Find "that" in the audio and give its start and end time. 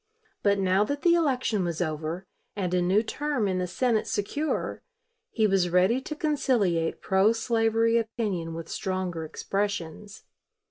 0.85-1.03